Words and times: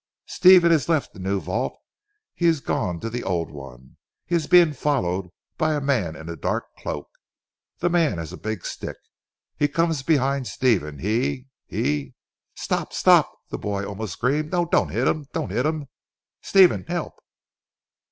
Stephen 0.25 0.71
has 0.71 0.89
left 0.89 1.13
the 1.13 1.19
new 1.19 1.39
vault; 1.39 1.77
he 2.33 2.47
has 2.47 2.59
gone 2.59 2.99
to 2.99 3.07
the 3.07 3.21
old 3.23 3.51
one. 3.51 3.97
He 4.25 4.33
is 4.33 4.47
being 4.47 4.73
followed, 4.73 5.27
by 5.59 5.75
a 5.75 5.79
man 5.79 6.15
in 6.15 6.27
a 6.27 6.35
dark 6.35 6.65
cloak. 6.77 7.07
The 7.77 7.89
man 7.91 8.17
has 8.17 8.33
a 8.33 8.37
big 8.37 8.65
stick. 8.65 8.97
He 9.59 9.67
comes 9.67 10.01
behind 10.01 10.47
Stephen 10.47 10.97
he 10.97 11.49
he 11.67 12.15
stop! 12.55 12.93
stop!" 12.93 13.31
the 13.51 13.59
boy 13.59 13.85
almost 13.85 14.13
screamed. 14.13 14.51
"No! 14.51 14.65
don't 14.65 14.89
hit 14.89 15.07
him! 15.07 15.27
Do 15.33 15.41
not 15.41 15.51
hit 15.51 15.67
him. 15.67 15.85
Stephen! 16.41 16.83
Help." 16.87 17.13